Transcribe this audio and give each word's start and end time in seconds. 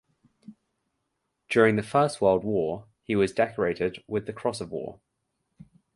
During 1.47 1.75
the 1.75 1.83
First 1.83 2.21
World 2.21 2.43
War 2.43 2.87
he 3.03 3.15
was 3.15 3.31
decorated 3.33 4.03
with 4.07 4.25
the 4.25 4.33
Cross 4.33 4.59
of 4.59 4.71
War. 4.71 4.99